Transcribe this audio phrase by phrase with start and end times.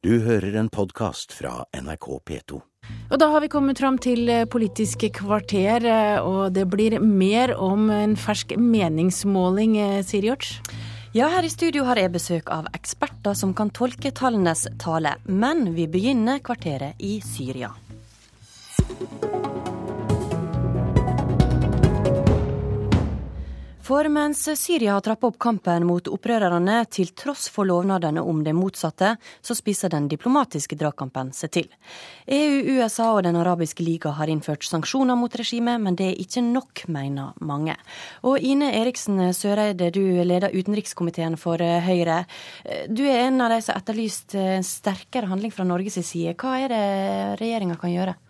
[0.00, 2.56] Du hører en podkast fra NRK P2.
[3.12, 7.52] Og da har vi kommet fram til Politisk Politiske kvarter, eh, og det blir mer
[7.52, 10.54] om en fersk meningsmåling, sier Siri Hjorts?
[11.12, 15.18] Ja, her i studio har jeg besøk av eksperter som kan tolke tallenes tale.
[15.28, 17.68] Men vi begynner kvarteret i Syria.
[23.90, 28.52] For mens Syria har trappa opp kampen mot opprørerne til tross for lovnadene om det
[28.54, 31.66] motsatte, så spisser den diplomatiske dragkampen seg til.
[32.30, 36.44] EU, USA og Den arabiske liga har innført sanksjoner mot regimet, men det er ikke
[36.46, 37.74] nok, mener mange.
[38.22, 42.22] Og Ine Eriksen Søreide, du leder utenrikskomiteen for Høyre.
[42.86, 44.38] Du er en av de som har etterlyst
[44.70, 46.38] sterkere handling fra Norges side.
[46.38, 46.84] Hva er det
[47.42, 48.20] regjeringa kan gjøre?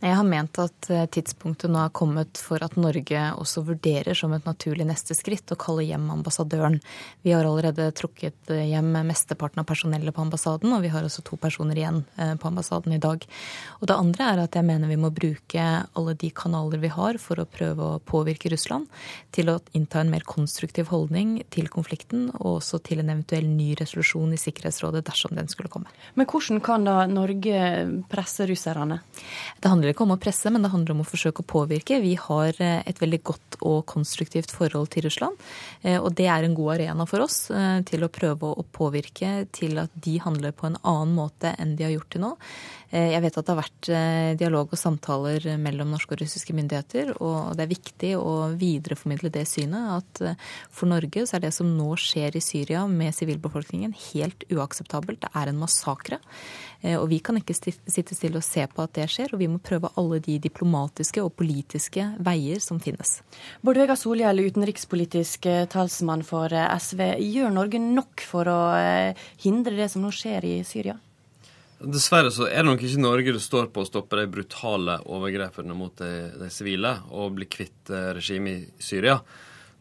[0.00, 4.32] Jeg har ment at eh, tidspunktet nå er kommet for at Norge også vurderer som
[4.32, 6.78] et naturlig neste skritt å kalle hjem ambassadøren.
[7.20, 11.24] Vi har allerede trukket eh, hjem mesteparten av personellet på ambassaden, og vi har også
[11.26, 13.26] to personer igjen eh, på ambassaden i dag.
[13.82, 17.20] Og det andre er at jeg mener vi må bruke alle de kanaler vi har
[17.20, 18.88] for å prøve å påvirke Russland
[19.36, 23.74] til å innta en mer konstruktiv holdning til konflikten, og også til en eventuell ny
[23.76, 25.92] resolusjon i Sikkerhetsrådet dersom den skulle komme.
[26.16, 27.60] Men hvordan kan da Norge
[28.08, 29.02] presse russerne?
[29.60, 32.00] Det handler handler ikke om å presse, men det handler om å forsøke å påvirke.
[32.00, 35.36] Vi har eh, et veldig godt og konstruktivt forhold til Russland.
[35.82, 39.46] Eh, og det er en god arena for oss eh, til å prøve å påvirke
[39.52, 42.36] til at de handler på en annen måte enn de har gjort til nå.
[42.90, 43.88] Jeg vet at det har vært
[44.40, 49.44] dialog og samtaler mellom norske og russiske myndigheter, og det er viktig å videreformidle det
[49.46, 50.40] synet at
[50.74, 55.22] for Norge så er det som nå skjer i Syria med sivilbefolkningen helt uakseptabelt.
[55.22, 56.18] Det er en massakre.
[56.80, 59.58] Og vi kan ikke sitte stille og se på at det skjer, og vi må
[59.60, 63.18] prøve alle de diplomatiske og politiske veier som finnes.
[63.60, 67.04] Bård Vegar Solhjell, utenrikspolitisk eh, talsmann for eh, SV.
[67.20, 70.96] Gjør Norge nok for å eh, hindre det som nå skjer i Syria?
[71.80, 75.76] Dessverre så er det nok ikke Norge det står på å stoppe de brutale overgrepene
[75.76, 79.16] mot de sivile og bli kvitt regimet i Syria.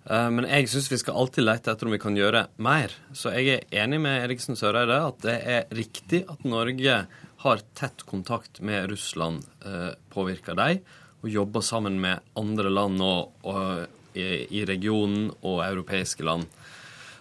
[0.07, 2.93] Men jeg syns vi skal alltid lete etter om vi kan gjøre mer.
[3.13, 6.95] Så jeg er enig med Eriksen Søreide at det er riktig at Norge
[7.39, 10.81] har tett kontakt med Russland, eh, påvirker dem,
[11.21, 16.47] og jobber sammen med andre land og, og, i, i regionen og europeiske land.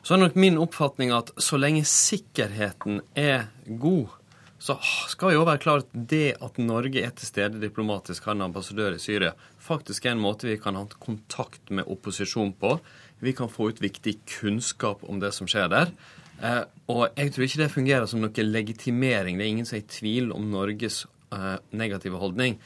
[0.02, 4.14] Så er nok min oppfatning at så lenge sikkerheten er god,
[4.58, 4.74] så
[5.10, 9.02] skal jo være klart det at Norge er til stede diplomatisk, har en ambassadør i
[9.02, 9.36] Syria,
[9.68, 12.78] faktisk en måte vi kan ha kontakt med opposisjon på.
[13.20, 15.92] Vi kan få ut viktig kunnskap om det som skjer der.
[16.38, 19.38] Eh, og jeg tror ikke det fungerer som noe legitimering.
[19.38, 21.02] Det er ingen som er i tvil om Norges
[21.34, 22.58] eh, negative holdning.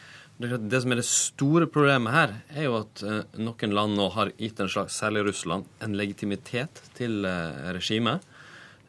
[0.42, 4.34] Det som er det store problemet her, er jo at eh, noen land nå har
[4.40, 7.24] gitt en slags, særlig Russland, en legitimitet til
[7.72, 8.24] regimet.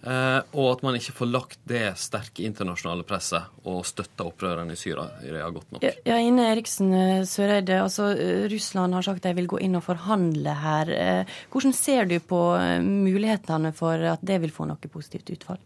[0.04, 4.80] Eh, og at man ikke får lagt det sterke internasjonale presset og støtta opprørerne i
[4.80, 5.86] Syria godt nok.
[6.04, 9.86] Ja, Ine Eriksen eh, Søreide, altså eh, Russland har sagt de vil gå inn og
[9.86, 10.92] forhandle her.
[11.54, 12.42] Hvordan ser du på
[12.84, 15.62] mulighetene for at det vil få noe positivt utfall?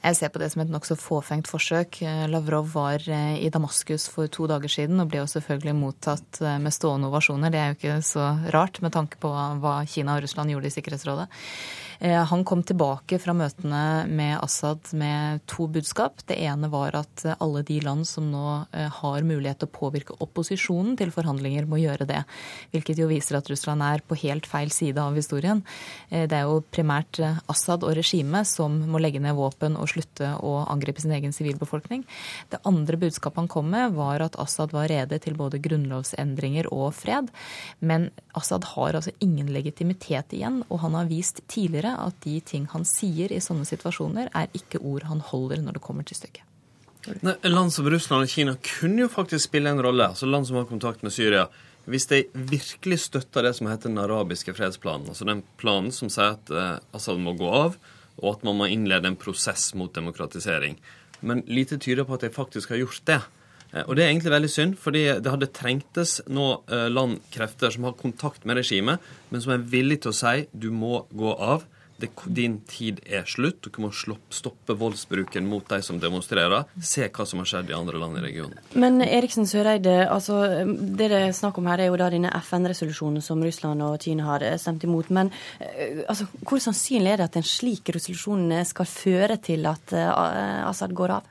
[0.00, 2.00] Jeg ser på det som et nokså fåfengt forsøk.
[2.32, 7.10] Lavrov var i Damaskus for to dager siden og ble jo selvfølgelig mottatt med stående
[7.10, 7.52] ovasjoner.
[7.52, 9.28] Det er jo ikke så rart med tanke på
[9.60, 11.28] hva Kina og Russland gjorde i Sikkerhetsrådet.
[12.00, 16.22] Eh, han kom tilbake fra møtene med Assad med to budskap.
[16.24, 20.16] Det ene var at alle de land som nå eh, har mulighet til å påvirke
[20.24, 22.22] opposisjonen til forhandlinger, må gjøre det.
[22.72, 25.60] Hvilket jo viser at Russland er på helt feil side av historien.
[26.08, 30.32] Eh, det er jo primært Assad og regimet som må legge ned våpen og slutte
[30.40, 32.04] å angripe sin egen sivilbefolkning.
[32.52, 36.92] Det andre budskapet han kom med, var at Assad var rede til både grunnlovsendringer og
[36.96, 37.30] fred.
[37.80, 42.68] Men Assad har altså ingen legitimitet igjen, og han har vist tidligere at de ting
[42.72, 46.46] han sier i sånne situasjoner, er ikke ord han holder når det kommer til stykket.
[47.24, 50.10] Nei, land som Russland og Kina kunne jo faktisk spille en rolle.
[50.12, 51.46] altså Land som har kontakt med Syria.
[51.88, 56.36] Hvis de virkelig støtter det som heter den arabiske fredsplanen, altså den planen som sier
[56.36, 57.78] at eh, Assad må gå av,
[58.18, 60.78] og at man må innlede en prosess mot demokratisering.
[61.20, 63.20] Men lite tyder på at de faktisk har gjort det.
[63.72, 67.98] Eh, og det er egentlig veldig synd, fordi det hadde trengtes nå landkrefter som har
[68.00, 71.66] kontakt med regimet, men som er villige til å si du må gå av
[72.00, 73.62] det, din tid er slutt.
[73.66, 76.68] Dere må stoppe voldsbruken mot de som demonstrerer.
[76.82, 78.60] Se hva som har skjedd i andre land i regionen.
[78.72, 83.24] Men Eriksen Søreide, altså, det det er snakk om her, er jo da denne FN-resolusjonen
[83.24, 85.10] som Russland og Kina har eh, stemt imot.
[85.14, 89.94] Men eh, altså, hvor sannsynlig er det at en slik resolusjon skal føre til at
[89.94, 91.28] Assad går av?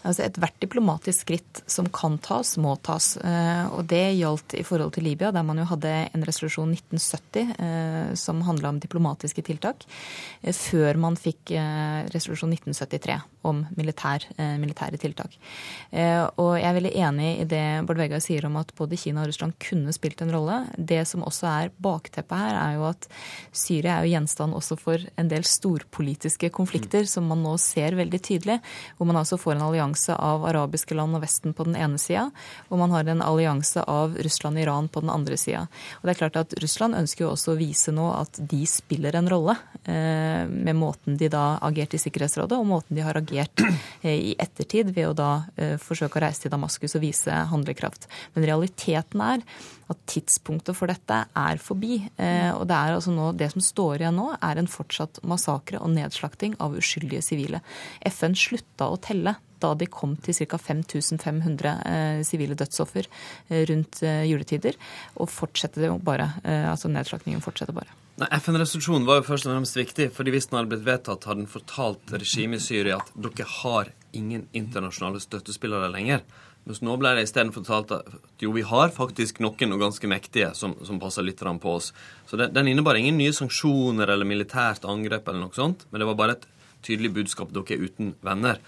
[0.00, 3.12] Altså Ethvert diplomatisk skritt som kan tas, må tas.
[3.20, 7.52] Eh, og det gjaldt i forhold til Libya, der man jo hadde en resolusjon 1970
[7.60, 9.84] eh, som handla om diplomatiske tiltak,
[10.40, 11.52] eh, før man fikk
[12.14, 13.20] resolusjon 1973.
[13.42, 15.36] om militær, eh, militære tiltak.
[15.90, 19.22] Eh, og jeg er veldig enig i det Bård Vegar sier om at både Kina
[19.22, 20.66] og Russland kunne spilt en rolle.
[20.76, 23.08] Det som også er bakteppet her, er jo at
[23.52, 27.10] Syria er jo gjenstand også for en del storpolitiske konflikter mm.
[27.14, 28.58] som man nå ser veldig tydelig.
[28.98, 32.28] Hvor man altså får en allianse av arabiske land og Vesten på den ene sida,
[32.68, 35.66] og man har en allianse av Russland og Iran på den andre sida.
[36.00, 39.16] Og det er klart at Russland ønsker jo også å vise nå at de spiller
[39.16, 43.29] en rolle eh, med måten de da agerte i Sikkerhetsrådet, og måten de har agert
[43.38, 48.08] eh, i ettertid ved å da eh, forsøke å reise til Damaskus og vise handlekraft.
[48.34, 49.44] Men realiteten er
[49.90, 51.96] at tidspunktet for dette er forbi.
[51.98, 55.90] Og det er altså nå, det som står igjen nå, er en fortsatt massakre og
[55.96, 57.58] nedslakting av uskyldige sivile.
[58.06, 60.58] FN slutta å telle da de kom til ca.
[60.60, 63.08] 5500 sivile dødsoffer
[63.70, 64.78] rundt juletider.
[65.20, 66.32] Og fortsetter det jo bare.
[66.44, 67.92] Altså nedslakningen fortsetter bare.
[68.20, 71.48] FN-resolusjonen var jo først og fremst viktig, fordi hvis den hadde blitt vedtatt, hadde den
[71.48, 76.24] fortalt regimet i Syria at dere har ingen internasjonale støttespillere lenger.
[76.68, 78.10] Mens nå ble det isteden fortalt at
[78.42, 81.94] jo, vi har faktisk noen og ganske mektige som, som passer litt på oss.
[82.28, 86.10] Så den, Den innebar ingen nye sanksjoner eller militært angrep, eller noe sånt, men det
[86.10, 86.46] var bare et
[86.84, 88.60] tydelig budskap dere er uten venner.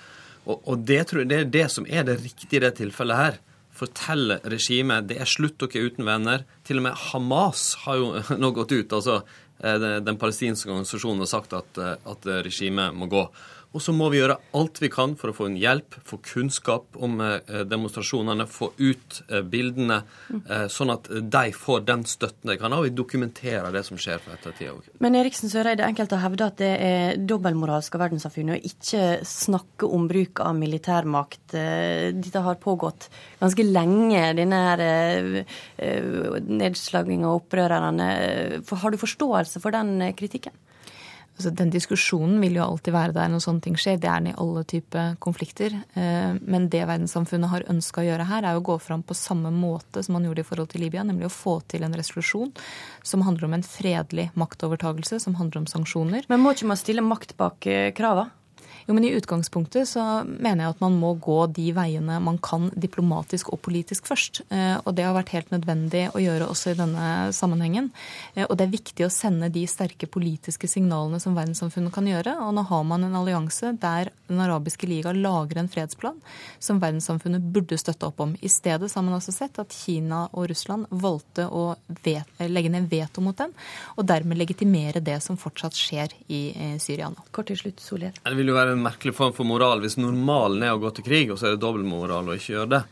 [0.46, 3.40] Og, og det, jeg, det er det som er det riktige i det tilfellet her
[3.72, 6.42] Fortelle regimet det er slutt, dere er uten venner.
[6.66, 8.10] Til og med Hamas har jo
[8.42, 8.92] nå gått ut.
[8.92, 9.22] altså
[9.64, 13.24] eh, Den palestinske organisasjonen har sagt at, eh, at regimet må gå.
[13.72, 16.98] Og så må vi gjøre alt vi kan for å få en hjelp, få kunnskap
[17.00, 20.02] om eh, demonstrasjonene, få ut eh, bildene,
[20.42, 22.80] eh, sånn at de får den støtten de kan ha.
[22.82, 24.90] Og vi dokumenterer det som skjer for ettertida òg.
[25.04, 29.88] Men Eriksen Søreide, enkelte har hevdet at det er dobbeltmoralsk av verdenssamfunnet å ikke snakke
[29.88, 31.46] om bruk av militærmakt.
[31.52, 33.08] Dette har pågått
[33.40, 34.82] ganske lenge, denne her
[36.42, 38.10] nedslaginga av opprørerne.
[38.82, 40.54] Har du forståelse for den kritikken?
[41.42, 43.96] Altså, den diskusjonen vil jo alltid være der når sånne ting skjer.
[43.98, 45.74] Det er den i alle typer konflikter.
[45.98, 49.50] Eh, men det verdenssamfunnet har ønska å gjøre her, er å gå fram på samme
[49.50, 52.52] måte som man gjorde i forhold til Libya, nemlig å få til en resolusjon
[53.02, 56.30] som handler om en fredelig maktovertagelse, som handler om sanksjoner.
[56.30, 58.28] Men må ikke man stille makt bak eh, krava?
[58.86, 62.70] Jo, men I utgangspunktet så mener jeg at man må gå de veiene man kan
[62.74, 64.42] diplomatisk og politisk først.
[64.50, 67.06] Eh, og det har vært helt nødvendig å gjøre også i denne
[67.36, 67.90] sammenhengen.
[68.34, 72.34] Eh, og det er viktig å sende de sterke politiske signalene som verdenssamfunnet kan gjøre.
[72.46, 76.16] Og nå har man en allianse der Den arabiske liga lager en fredsplan
[76.56, 78.30] som verdenssamfunnet burde støtte opp om.
[78.40, 82.88] I stedet har man altså sett at Kina og Russland valgte å vet, legge ned
[82.88, 83.52] veto mot den,
[83.96, 87.26] og dermed legitimere det som fortsatt skjer i eh, Syria nå.
[87.28, 88.16] Kort til slutt, Solhjell.
[88.24, 91.06] Det vil jo være en merkelig form for moral hvis normalen er å gå til
[91.06, 92.82] krig, og så er det dobbeltmoral å ikke gjøre det.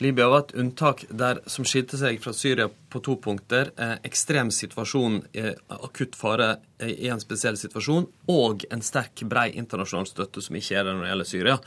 [0.00, 3.68] Libya var et unntak der, som skilte seg fra Syria på to punkter.
[3.76, 10.08] Eh, ekstrem situasjon, eh, akutt fare i en spesiell situasjon, og en sterk, brei internasjonal
[10.08, 11.58] støtte som ikke er der når det gjelder Syria.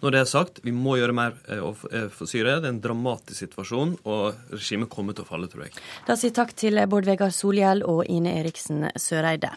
[0.00, 1.60] Når det er sagt, vi må gjøre mer eh,
[1.92, 2.60] eh, for Syria.
[2.60, 5.74] Det er en dramatisk situasjon, og regimet kommer til å falle, tror jeg.
[6.06, 9.52] Da sier takk til Bård Vegar Solhjell og Ine Eriksen Søreide.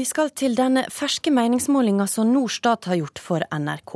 [0.00, 3.92] Vi skal til den ferske meningsmålinga som Norstat har gjort for NRK.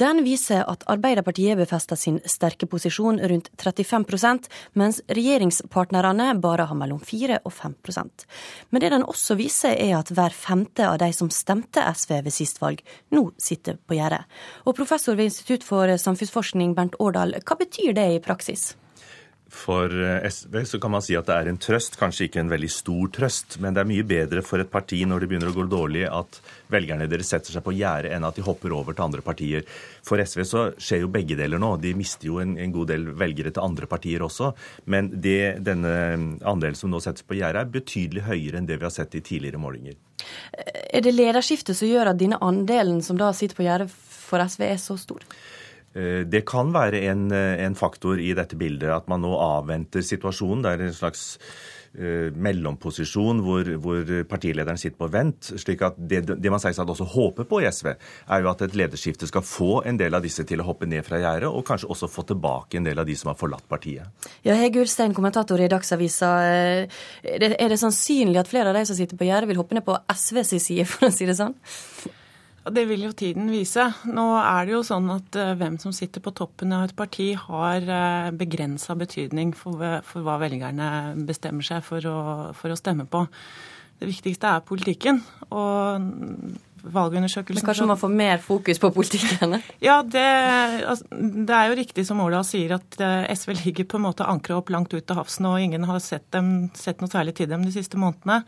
[0.00, 4.48] Den viser at Arbeiderpartiet befester sin sterke posisjon rundt 35%
[4.80, 8.26] mens regjeringspartnerne bare har mellom 4 og 5%
[8.70, 12.34] Men det den også viser, er at hver femte av de som stemte SV ved
[12.34, 12.82] sist valg,
[13.14, 14.24] nå sitter på gjerdet.
[14.66, 18.72] Og professor ved Institutt for samfunnsforskning, Bernt Årdal, hva betyr det i praksis?
[19.48, 22.50] For eh, SV så kan man si at det er en trøst, kanskje ikke en
[22.52, 25.56] veldig stor trøst, men det er mye bedre for et parti når det begynner å
[25.56, 29.06] gå dårlig, at velgerne deres setter seg på gjerdet, enn at de hopper over til
[29.06, 29.64] andre partier.
[30.04, 31.74] For SV så skjer jo begge deler nå.
[31.80, 34.52] De mister jo en, en god del velgere til andre partier også.
[34.92, 35.94] Men det, denne
[36.44, 39.24] andelen som nå settes på gjerdet, er betydelig høyere enn det vi har sett i
[39.24, 39.96] tidligere målinger.
[40.92, 44.68] Er det lederskiftet som gjør at denne andelen som da sitter på gjerdet for SV,
[44.68, 45.24] er så stor?
[45.96, 50.04] Eh, det kan være en, eh, en, faktor i dette bildet at man nå avventer
[50.04, 50.62] situasjonen.
[50.62, 51.24] Det er en slags
[51.98, 55.48] uh, mellomposisjon hvor, hvor, partilederen sitter på vent.
[55.56, 57.88] slik at Det, det man selvsagt også håper på i SV,
[58.28, 61.06] er jo at et lederskifte skal få en del av disse til å hoppe ned
[61.06, 64.28] fra gjerdet, og kanskje også få tilbake en del av de som har forlatt partiet.
[64.44, 66.34] Ja, Hege Ulstein, kommentator i Dagsavisa.
[66.44, 69.78] Er det, er det sannsynlig at flere av de som sitter på gjerdet, vil hoppe
[69.78, 71.56] ned på SVs side, for å si det sånn?
[72.74, 73.84] Det vil jo tiden vise.
[74.10, 77.30] Nå er det jo sånn at uh, hvem som sitter på toppen av et parti,
[77.38, 80.88] har eh, begrensa betydning for, for, hva velgerne
[81.28, 82.20] bestemmer seg for å,
[82.58, 83.24] for å, stemme på.
[83.98, 85.22] Det viktigste er politikken.
[85.48, 86.08] Og
[86.82, 89.58] valgundersøkelsen Men kanskje man får mer fokus på politikken?
[89.84, 90.24] Ja, det,
[90.88, 94.26] altså, det, er jo riktig som Åla sier, at eh, SV ligger på en måte
[94.28, 97.50] ankra opp langt ut til havs nå, ingen har sett, dem, sett noe særlig til
[97.50, 98.42] dem de siste månedene.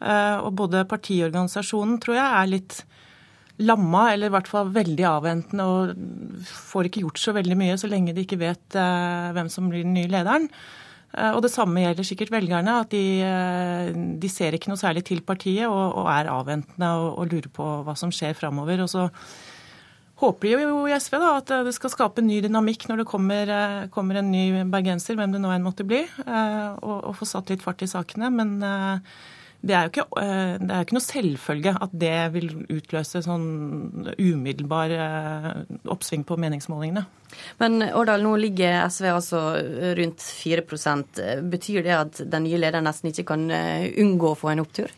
[0.00, 2.80] Eh, og både partiorganisasjonen tror jeg er litt
[3.60, 7.90] lamma, eller i hvert fall veldig avventende og får ikke gjort så veldig mye så
[7.90, 10.48] lenge de ikke vet eh, hvem som blir den nye lederen.
[11.12, 13.04] Eh, og det samme gjelder sikkert velgerne, at de,
[14.22, 17.70] de ser ikke noe særlig til partiet og, og er avventende og, og, lurer på
[17.86, 18.84] hva som skjer framover.
[18.84, 19.08] Og så
[20.20, 23.08] håper de jo i SV da, at det skal skape en ny dynamikk når det
[23.08, 23.52] kommer,
[23.92, 27.64] kommer en ny bergenser, hvem det nå enn måtte bli, og, og få satt litt
[27.64, 28.28] fart i sakene.
[28.28, 28.58] Men
[29.60, 33.48] det er jo ikke, eh, det er ikke noe selvfølge at det vil utløse sånn
[34.16, 35.50] umiddelbar eh,
[35.92, 37.04] oppsving på meningsmålingene.
[37.60, 39.40] Men Årdal, nå ligger SV altså
[39.94, 41.20] rundt 4%
[41.52, 44.90] Betyr det at den nye lederen nesten ikke kan eh, unngå å få en opptur?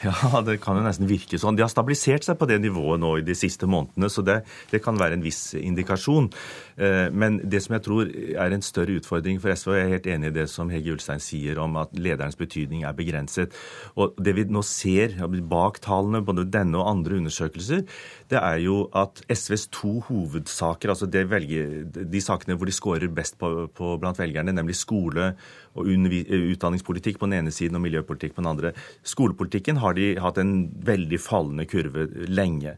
[0.00, 1.58] Ja, det kan jo nesten virke sånn.
[1.58, 4.38] De har stabilisert seg på det nivået nå i de siste månedene, så det,
[4.72, 6.30] det kan være en viss indikasjon.
[6.80, 9.94] Eh, men det som jeg tror er en større utfordring for SV, og jeg er
[9.94, 13.56] helt enig i det som Hege Ulstein sier om at lederens betydning er begrenset.
[14.00, 15.18] Og det vi nå ser
[15.50, 17.84] bak tallene, både denne og andre undersøkelser,
[18.32, 23.36] det er jo at SVs to hovedsaker, altså velger, de sakene hvor de scorer best
[23.40, 25.34] på, på blant velgerne, nemlig skole
[25.78, 28.72] og utdanningspolitikk på den ene siden og miljøpolitikk på den andre.
[29.06, 30.54] Skolepolitikken har de hatt en
[30.86, 32.76] veldig fallende kurve lenge.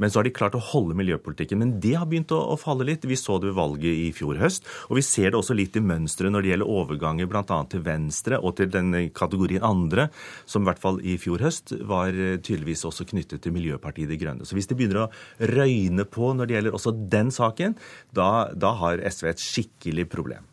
[0.00, 1.60] Men så har de klart å holde miljøpolitikken.
[1.60, 3.06] Men det har begynt å, å falle litt.
[3.08, 4.66] Vi så det ved valget i fjor høst.
[4.88, 7.58] Og vi ser det også litt i mønsteret når det gjelder overganger bl.a.
[7.70, 10.08] til Venstre og til den kategorien andre,
[10.48, 14.18] som i hvert fall i fjor høst var eh, tydeligvis også knyttet til Miljøpartiet De
[14.20, 14.48] Grønne.
[14.48, 15.10] Så hvis det begynner å
[15.52, 17.76] røyne på når det gjelder også den saken,
[18.16, 20.48] da, da har SV et skikkelig problem.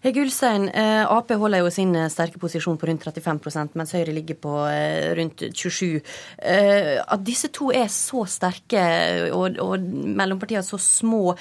[0.00, 4.14] Hege Ulstein, eh, Ap holder jo sin eh, sterke posisjon på rundt 35% mens Høyre
[4.16, 6.00] ligger på eh, rundt 27
[6.40, 8.80] At disse to er så sterke
[9.36, 9.84] og, og
[10.16, 11.34] mellompartiene så små,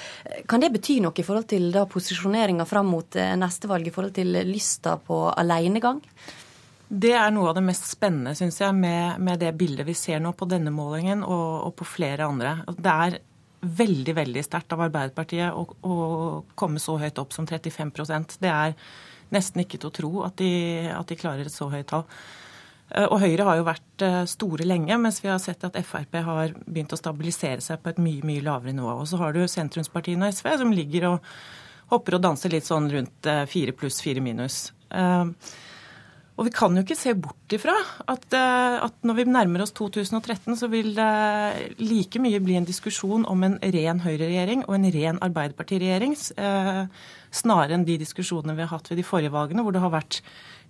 [0.49, 4.13] kan det bety noe i forhold til da posisjoneringa fram mot neste valg, i forhold
[4.17, 6.01] til lysta på alenegang?
[6.89, 10.19] Det er noe av det mest spennende, syns jeg, med, med, det bildet vi ser
[10.23, 12.55] nå på denne målingen og, og på flere andre.
[12.75, 13.19] Det er
[13.61, 15.95] veldig veldig sterkt av Arbeiderpartiet å, å,
[16.59, 18.75] komme så høyt opp som 35% Det er
[19.33, 20.51] nesten ikke til å tro at de,
[20.93, 22.05] at de klarer et så høyt tall.
[22.89, 26.19] Eh, og Høyre har jo vært eh, store lenge, mens vi har sett at Frp
[26.25, 28.95] har begynt å stabilisere seg på et mye mye lavere nivå.
[29.03, 31.31] Og så har du sentrumspartiene og SV som ligger og
[31.93, 34.67] hopper og danser litt sånn rundt eh, fire pluss, fire minus.
[36.39, 37.73] Og vi kan jo ikke se bort ifra
[38.07, 42.67] at, eh, at, når vi nærmer oss 2013, så vil det like mye bli en
[42.67, 46.85] diskusjon om en ren høyreregjering og en ren arbeiderpartiregjering, eh,
[47.35, 50.21] snarere enn de diskusjonene vi har hatt ved de forrige valgene, hvor det har vært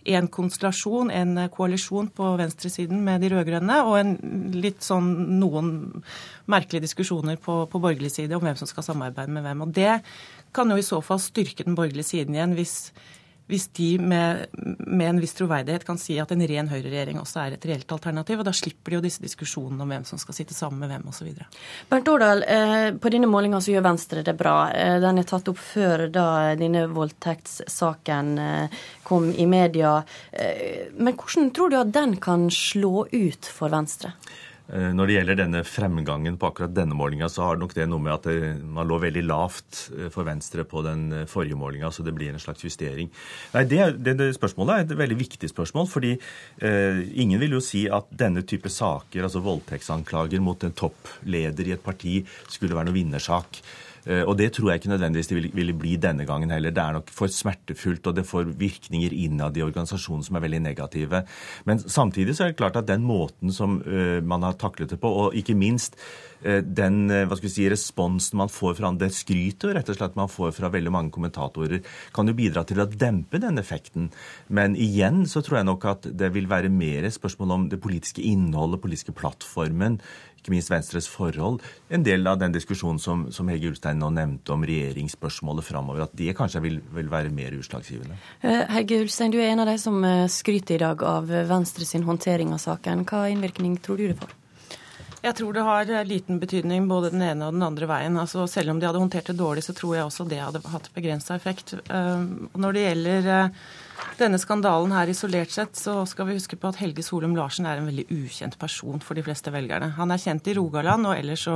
[0.10, 4.16] en konstellasjon, en koalisjon på venstresiden med de rød-grønne, og en
[4.56, 6.02] litt sånn noen
[6.50, 9.66] merkelige diskusjoner på, på borgerlig side om hvem som skal samarbeide med hvem.
[9.68, 10.00] Og det
[10.56, 12.92] kan jo i så fall styrke den borgerlige siden igjen, hvis
[13.50, 14.46] hvis de med,
[14.78, 18.42] med, en viss troverdighet kan si at en ren høyreregjering også er et reelt alternativ.
[18.42, 21.08] og Da slipper de jo disse diskusjonene om hvem som skal sitte sammen med hvem
[21.10, 21.32] osv.
[21.90, 24.58] Bernt Årdal, eh, på denne målinga så gjør Venstre det bra.
[24.70, 26.28] Eh, den er tatt opp før da
[26.60, 29.96] denne voldtektssaken eh, kom i media.
[31.02, 34.14] Men hvordan tror du at den kan slå ut for Venstre?
[34.70, 38.04] Eh, når det gjelder denne fremgangen på akkurat denne målinga, så har nok det noe
[38.06, 41.90] med at det, man lå veldig lavt eh, for Venstre på den eh, forrige målinga,
[41.90, 43.10] så det blir en slags justering.
[43.56, 47.64] Nei, det, det, det spørsmålet er et veldig viktig spørsmål, fordi eh, ingen vil jo
[47.66, 52.92] si at denne type saker, altså voldtektsanklager mot en toppleder i et parti, skulle være
[52.92, 53.64] noe vinnersak.
[54.10, 56.74] Eh, og det tror jeg ikke nødvendigvis det ville, bli denne gangen heller.
[56.74, 60.64] Det er nok for smertefullt, og det får virkninger innad i organisasjonen som er veldig
[60.66, 61.22] negative.
[61.70, 65.00] Men samtidig så er det klart at den måten som uh, man har taklet det
[65.02, 66.00] på, og ikke minst
[66.46, 70.18] uh, den hva skal vi si, responsen man får fra det skrytet rett og slett
[70.18, 71.84] man får fra veldig mange kommentatorer,
[72.16, 74.10] kan jo bidra til å dempe den effekten.
[74.48, 78.26] Men igjen så tror jeg nok at det vil være mer spørsmål om det politiske
[78.26, 80.00] innholdet, politiske plattformen,
[80.40, 81.60] ikke minst Venstres forhold,
[81.92, 86.16] en del av den diskusjonen som, som Hege Ulstein nå nevnte om regjeringsspørsmålet framover, at
[86.18, 88.18] det kanskje vil, vil, være mer utslagsgivende?
[88.42, 91.88] Eh, Hege Ulstein, du er en av de som eh, skryter i dag av Venstre
[91.88, 93.06] sin håndtering av saken.
[93.10, 94.36] Hva innvirkning tror du det får?
[95.20, 98.18] Jeg tror det har eh, liten betydning både den ene og den andre veien.
[98.22, 100.90] Altså, selv om de hadde håndtert det dårlig, så tror jeg også det hadde hatt
[100.96, 101.76] begrensa effekt.
[101.90, 103.54] Når det gjelder
[104.20, 107.80] denne skandalen her isolert sett, så skal vi huske på at Helge Solum Larsen er
[107.80, 109.94] en veldig ukjent person for de fleste velgerne.
[109.98, 111.56] Han er kjent i Rogaland, og ellers så,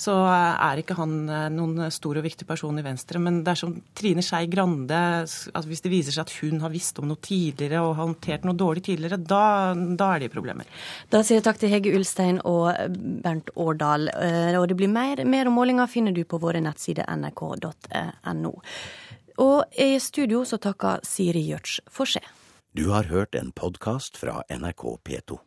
[0.00, 1.14] så er ikke han
[1.56, 3.20] noen stor og viktig person i Venstre.
[3.22, 7.08] Men dersom Trine Skei Grande, altså hvis det viser seg at hun har visst om
[7.10, 10.68] noe tidligere og har håndtert noe dårlig tidligere, da, da er det problemer.
[11.12, 12.72] Da sier jeg takk til Hege Ulstein og
[13.24, 14.10] Bernt Årdal.
[14.60, 18.56] Og det blir mer, mer om målinga finner du på våre nettsider nrk.no.
[19.40, 22.26] Og i studio så takker Siri Gjørts for seg.
[22.76, 25.40] Du har hørt en podkast fra NRK P2.